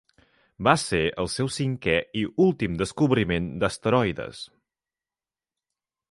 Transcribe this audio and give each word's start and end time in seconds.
Va 0.67 0.71
ser 0.83 1.01
el 1.23 1.27
seu 1.33 1.49
cinquè 1.57 1.93
i 2.21 2.23
últim 2.45 2.79
descobriment 2.79 3.51
d'asteroides. 3.65 4.41